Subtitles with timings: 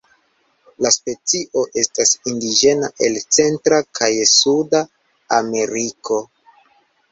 [0.85, 4.83] La specio estas indiĝena el Centra kaj Suda
[5.41, 6.23] Ameriko.